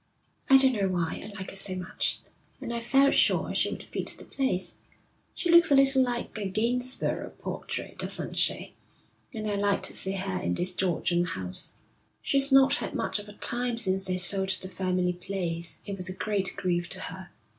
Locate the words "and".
2.59-2.73, 9.31-9.47